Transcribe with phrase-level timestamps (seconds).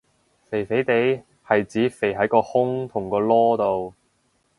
[0.49, 3.93] 肥肥哋係指肥喺個胸同個籮度